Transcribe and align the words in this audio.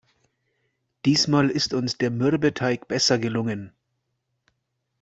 Diesmal 1.05 1.51
ist 1.51 1.75
uns 1.75 1.99
der 1.99 2.09
Mürbeteig 2.09 2.87
besser 2.87 3.19
gelungen. 3.19 3.71